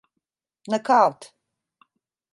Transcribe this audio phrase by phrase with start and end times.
[0.69, 1.21] Nakavt!